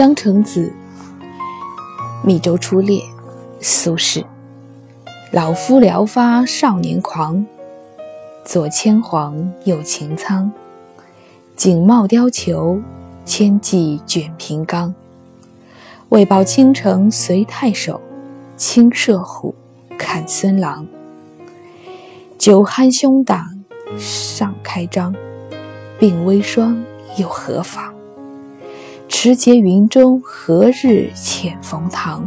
[0.00, 0.72] 江城子，
[2.24, 3.02] 密州出猎，
[3.60, 4.24] 苏轼。
[5.30, 7.44] 老夫聊发少年狂，
[8.42, 10.50] 左牵黄，右擎苍。
[11.54, 12.80] 锦帽貂裘，
[13.26, 14.94] 千骑卷平冈。
[16.08, 18.00] 为报倾城随太守，
[18.56, 19.54] 亲射虎，
[19.98, 20.86] 看孙郎。
[22.38, 23.62] 酒酣胸胆
[23.98, 25.14] 尚开张，
[26.00, 26.82] 鬓微霜
[27.18, 27.99] 又何妨？
[29.10, 32.26] 持节云中，何日遣冯唐？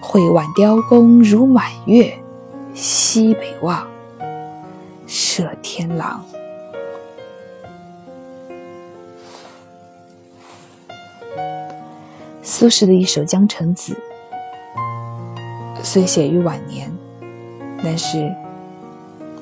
[0.00, 2.18] 会挽雕弓如满月，
[2.72, 3.86] 西北望，
[5.06, 6.24] 射天狼。
[12.42, 13.94] 苏轼的一首《江城子》，
[15.82, 16.90] 虽写于晚年，
[17.84, 18.32] 但是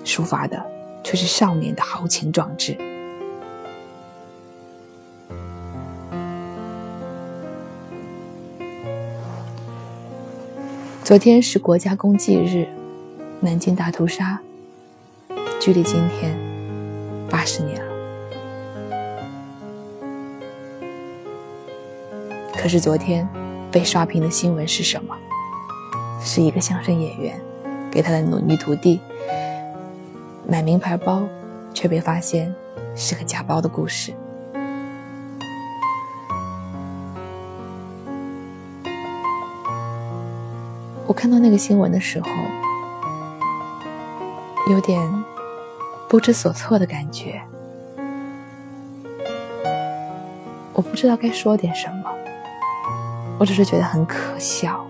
[0.05, 0.61] 抒发的
[1.05, 2.94] 却是少年的豪情壮志。
[11.05, 12.67] 昨天是国家公祭日，
[13.39, 14.41] 南京大屠杀，
[15.61, 16.35] 距离今天
[17.29, 17.93] 八十年了。
[22.57, 23.29] 可是昨天
[23.71, 25.15] 被刷屏的新闻是什么？
[26.23, 27.39] 是一个相声演员
[27.93, 28.99] 给他的女徒弟
[30.49, 31.23] 买名牌包，
[31.75, 32.51] 却被发现
[32.97, 34.15] 是个假包的故事。
[41.07, 42.29] 我看到那个新闻的时候，
[44.71, 45.25] 有点
[46.09, 47.41] 不知所措的感觉。
[50.73, 52.11] 我不知道该说点什么，
[53.39, 54.85] 我只是觉得很可笑。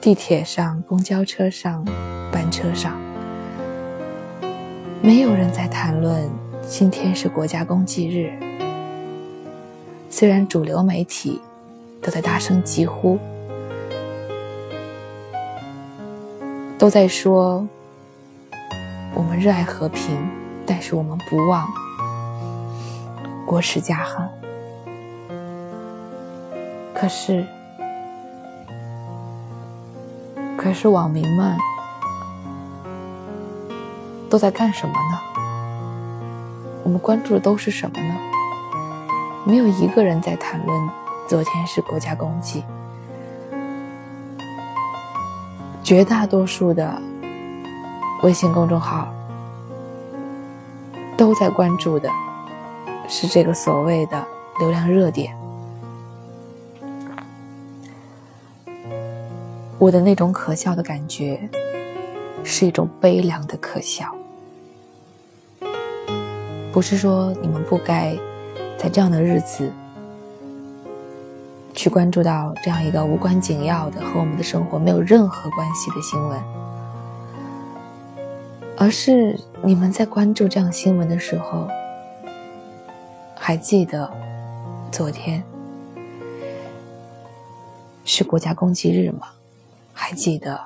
[0.00, 1.84] 地铁上、公交车上、
[2.32, 2.96] 班车上，
[5.02, 6.30] 没有人在谈论
[6.62, 8.45] 今天是国家公祭日。
[10.08, 11.40] 虽然主流媒体
[12.00, 13.18] 都在大声疾呼，
[16.78, 17.66] 都在说
[19.14, 20.16] 我们热爱和平，
[20.64, 21.66] 但是我们不忘
[23.44, 24.26] 国耻家恨。
[26.94, 27.44] 可是，
[30.56, 31.56] 可是网民们
[34.30, 35.20] 都在干什么呢？
[36.84, 38.14] 我们关注的都是什么呢？
[39.46, 40.90] 没有一个人在谈论
[41.28, 42.64] 昨天是国家公祭，
[45.84, 47.00] 绝大多数的
[48.24, 49.06] 微信公众号
[51.16, 52.10] 都在关注的
[53.08, 54.26] 是这个所谓的
[54.58, 55.32] 流量热点。
[59.78, 61.48] 我的那种可笑的感觉，
[62.42, 64.12] 是一种悲凉的可笑，
[66.72, 68.18] 不是说你们不该。
[68.78, 69.72] 在这样的日子，
[71.74, 76.40] 去关注到这样一个无关紧要的、和我们的生活没有任何关系的新闻，
[78.76, 81.68] 而是你们在关注这样新闻的时候，
[83.34, 84.12] 还记得
[84.92, 85.42] 昨天
[88.04, 89.28] 是国家公祭日吗？
[89.92, 90.60] 还记得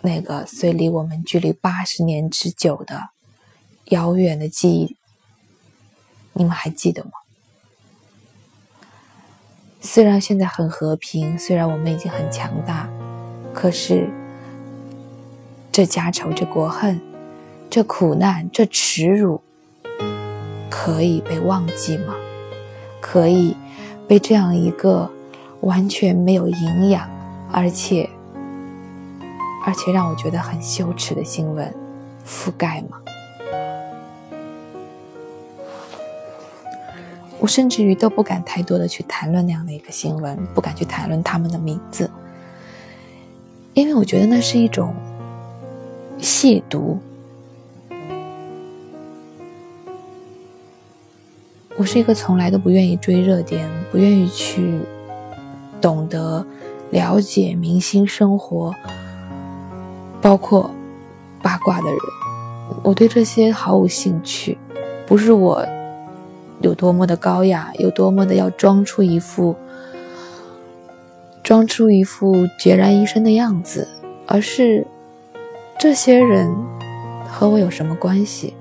[0.00, 3.10] 那个虽离我们距离八十年之久的
[3.86, 4.96] 遥远的记忆？
[6.40, 7.10] 你们还记得吗？
[9.82, 12.88] 虽然现在很和平，虽然我们已经很强大，
[13.52, 14.08] 可是
[15.70, 16.98] 这家仇、这国恨、
[17.68, 19.42] 这苦难、这耻辱，
[20.70, 22.16] 可以被忘记吗？
[23.02, 23.54] 可以
[24.08, 25.10] 被这样一个
[25.60, 27.06] 完全没有营养，
[27.52, 28.08] 而且
[29.66, 31.70] 而且让我觉得很羞耻的新闻
[32.26, 32.99] 覆盖吗？
[37.50, 42.08] 甚至于都不敢太多的去谈论那样的一个新闻，不敢去谈论他们的名字，
[43.74, 44.94] 因为我觉得那是一种
[46.20, 46.96] 亵渎。
[51.76, 54.78] 我是一个从来都不愿意追热点，不愿意去
[55.80, 56.46] 懂得
[56.90, 58.72] 了解明星生活，
[60.22, 60.70] 包括
[61.42, 61.98] 八卦的人，
[62.84, 64.56] 我对这些毫无兴趣，
[65.04, 65.66] 不是我。
[66.60, 69.56] 有多么的高雅，有多么的要装出一副
[71.42, 73.88] 装出一副孑然一身的样子，
[74.26, 74.86] 而是
[75.78, 76.54] 这些人
[77.26, 78.54] 和我有什么关系？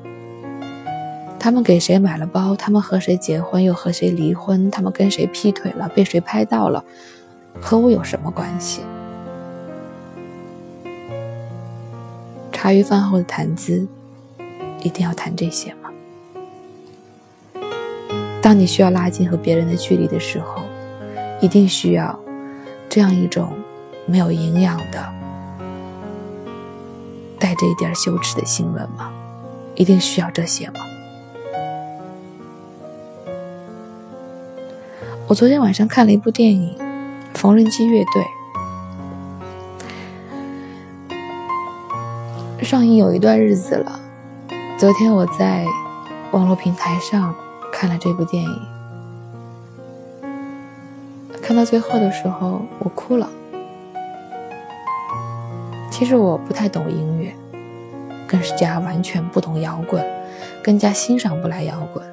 [1.38, 2.56] 他们给谁买了包？
[2.56, 3.64] 他们和谁结婚？
[3.64, 4.70] 又和谁离婚？
[4.70, 5.88] 他们跟谁劈腿了？
[5.90, 6.84] 被谁拍到了？
[7.62, 8.82] 和我有什么关系？
[12.52, 13.88] 茶余饭后的谈资，
[14.84, 15.79] 一定要谈这些吗？
[18.42, 20.64] 当你需要拉近和别人的距离的时候，
[21.42, 22.18] 一定需要
[22.88, 23.52] 这样一种
[24.06, 25.14] 没有营养的、
[27.38, 29.12] 带着一点羞耻的新闻吗？
[29.76, 30.80] 一定需要这些吗？
[35.28, 36.76] 我昨天晚上看了一部电影
[37.38, 38.26] 《缝纫机乐队》，
[42.64, 44.00] 上映有一段日子了。
[44.78, 45.66] 昨天我在
[46.32, 47.36] 网络平台上
[47.80, 48.62] 看了这部电影，
[51.42, 53.30] 看到最后的时候我哭了。
[55.90, 57.34] 其实我不太懂音乐，
[58.28, 60.06] 更是加完全不懂摇滚，
[60.62, 62.06] 更加欣赏不来摇滚。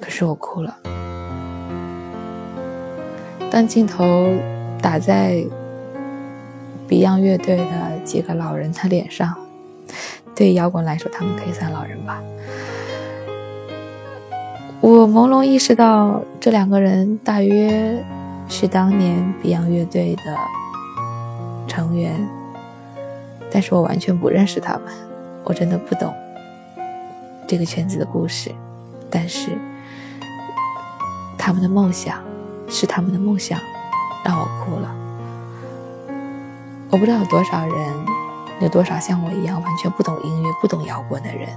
[0.00, 0.76] 可是我哭了。
[3.48, 4.34] 当镜头
[4.82, 5.44] 打在
[6.88, 9.36] Beyond 乐队的几个老人的脸上。
[10.34, 12.20] 对摇滚来说，他们可以算老人吧。
[14.84, 18.04] 我朦胧意识到，这两个人大约
[18.50, 20.22] 是当年 Beyond 乐队的
[21.66, 22.28] 成员，
[23.50, 24.82] 但是我完全不认识他们，
[25.42, 26.12] 我真的不懂
[27.48, 28.54] 这个圈子的故事。
[29.08, 29.52] 但是
[31.38, 32.22] 他们的梦想
[32.68, 33.58] 是他们的梦想，
[34.22, 34.94] 让我哭了。
[36.90, 38.14] 我不知道有多少人。
[38.60, 41.48] 有多少像我一样完全不懂音乐、不懂摇滚的人，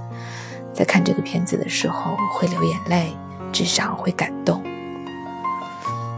[0.78, 3.12] 在看这个片子的时候会流眼泪，
[3.50, 4.62] 至少会感动。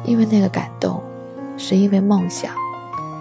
[0.04, 1.02] 因为那个感动，
[1.56, 2.52] 是因为梦想；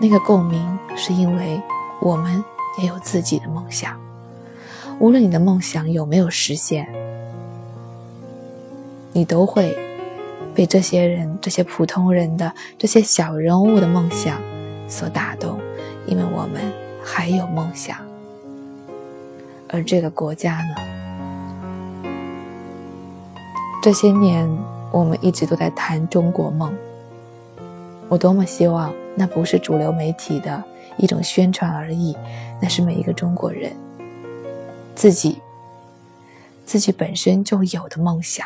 [0.02, 1.62] 那个共鸣，是因为
[2.02, 2.44] 我们
[2.80, 3.98] 也有自己的梦想。
[5.00, 6.86] 无论你的梦想有没有实现，
[9.14, 9.74] 你都会
[10.54, 14.42] 被这些人、这些普通人的、这些小人物的梦想
[14.90, 15.58] 所打动，
[16.06, 16.62] 因为我们。
[17.02, 17.98] 还有梦想，
[19.70, 20.89] 而这个国家呢？
[23.82, 24.46] 这些年
[24.92, 26.76] 我们一直都在谈中国梦。
[28.10, 30.62] 我多么希望那不是主流媒体的
[30.98, 32.18] 一种宣传而已，
[32.62, 33.74] 那是每一个中国人
[34.96, 35.40] 自己
[36.66, 38.46] 自己本身就有的梦想。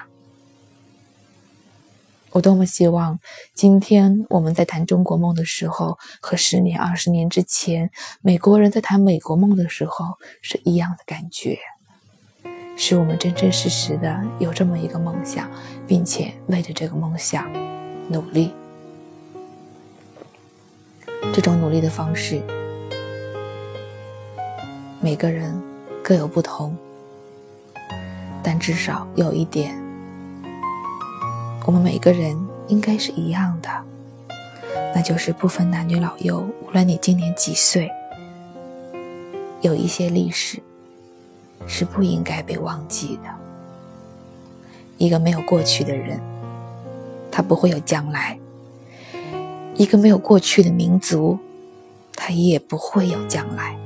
[2.30, 3.20] 我多么希望，
[3.56, 7.90] 今天我们在谈中国梦的时候，和十年、二十年之前
[8.22, 11.58] 美国人在谈美国梦的时候是一样的感觉，
[12.76, 15.50] 是我们真真实实的有这么一个梦想，
[15.88, 17.52] 并且为着这个梦想
[18.10, 18.52] 努力。
[21.34, 22.42] 这种努力的方式，
[25.00, 25.54] 每个人
[26.04, 26.76] 各有不同，
[28.44, 29.74] 但至少有一点。
[31.66, 32.38] 我们每个人
[32.68, 33.70] 应该是一样的，
[34.94, 37.90] 那就是不分男女老幼，无论你今年几岁，
[39.62, 40.62] 有一些历史
[41.68, 43.30] 是不应该被忘记的。
[44.98, 46.20] 一个没有过去的人，
[47.32, 48.38] 他不会有将来；
[49.76, 51.38] 一个没有过去的民族，
[52.16, 53.78] 他也不会有将来。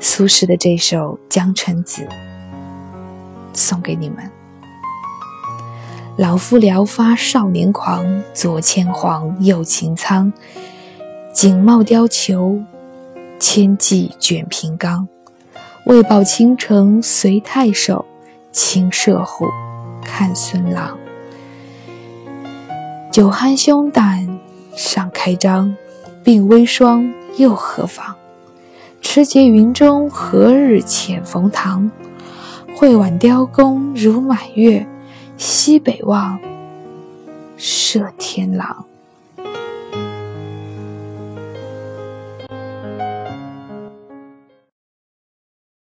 [0.00, 2.02] 苏轼的这首《江城子》。
[3.54, 4.30] 送给你们。
[6.16, 10.32] 老夫聊发少年狂，左牵黄，右擎苍。
[11.34, 12.62] 锦帽貂裘，
[13.42, 15.08] 千骑卷平冈。
[15.86, 18.04] 为报倾城随太守，
[18.52, 19.46] 亲射虎，
[20.00, 20.96] 看孙郎。
[23.10, 24.38] 酒酣胸胆
[24.76, 25.74] 尚开张，
[26.24, 28.14] 鬓微霜又何妨？
[29.00, 31.90] 持节云中，何日遣冯唐？
[32.76, 34.86] 会挽雕弓如满月，
[35.36, 36.38] 西北望，
[37.56, 38.84] 射天狼。